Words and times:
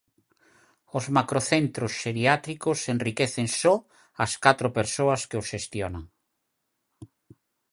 Os 0.97 1.05
macrocentros 1.17 1.91
xeriátricos 2.01 2.79
enriquecen 2.95 3.47
só 3.61 3.75
as 4.25 4.31
catro 4.43 4.67
persoas 4.77 5.21
que 5.29 5.39
os 5.41 5.47
xestionan. 5.51 6.05